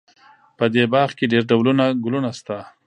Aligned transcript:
په 0.57 0.65
دې 0.73 0.83
باغ 0.93 1.09
کې 1.17 1.25
ډېر 1.31 1.43
ډولونه 1.49 1.85
ګلونه 2.03 2.29
شته 2.37 2.57